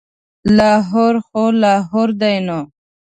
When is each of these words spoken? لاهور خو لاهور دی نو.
لاهور 0.57 1.13
خو 1.27 1.43
لاهور 1.61 2.09
دی 2.21 2.35
نو. 2.47 2.59